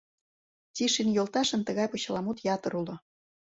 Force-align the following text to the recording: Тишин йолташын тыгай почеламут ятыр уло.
Тишин 0.75 1.09
йолташын 1.17 1.61
тыгай 1.67 1.87
почеламут 1.91 2.37
ятыр 2.55 2.73
уло. 2.81 2.95